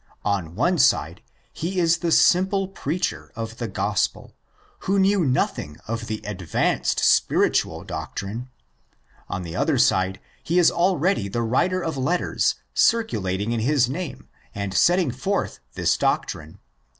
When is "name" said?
13.87-14.27